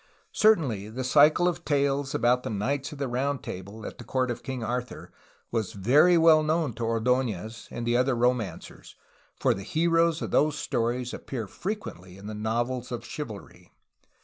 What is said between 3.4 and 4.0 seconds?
table at